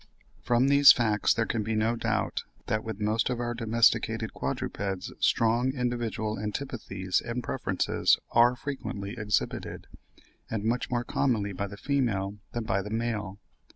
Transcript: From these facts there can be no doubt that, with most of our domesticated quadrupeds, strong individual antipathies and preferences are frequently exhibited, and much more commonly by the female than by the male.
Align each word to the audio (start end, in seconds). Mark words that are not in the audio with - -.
From 0.41 0.67
these 0.67 0.91
facts 0.91 1.31
there 1.31 1.45
can 1.45 1.61
be 1.61 1.75
no 1.75 1.95
doubt 1.95 2.41
that, 2.65 2.83
with 2.83 2.99
most 2.99 3.29
of 3.29 3.39
our 3.39 3.53
domesticated 3.53 4.33
quadrupeds, 4.33 5.13
strong 5.19 5.75
individual 5.75 6.39
antipathies 6.39 7.21
and 7.23 7.43
preferences 7.43 8.17
are 8.31 8.55
frequently 8.55 9.13
exhibited, 9.15 9.85
and 10.49 10.63
much 10.63 10.89
more 10.89 11.03
commonly 11.03 11.53
by 11.53 11.67
the 11.67 11.77
female 11.77 12.39
than 12.51 12.63
by 12.63 12.81
the 12.81 12.89
male. 12.89 13.37